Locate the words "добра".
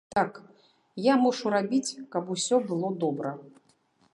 3.05-3.35